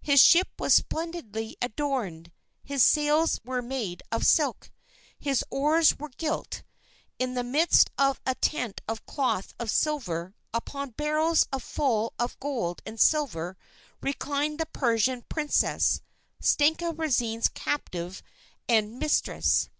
[0.00, 2.30] His ship was splendidly adorned,
[2.62, 3.66] his sails were
[4.12, 4.70] of silk,
[5.18, 6.62] his oars were gilt;
[7.18, 12.80] in the midst of a tent of cloth of silver, upon barrels full of gold
[12.86, 13.56] and silver,
[14.00, 16.00] reclined the Persian princess,
[16.40, 18.22] Stenka Râzine's captive
[18.68, 19.68] and mistress.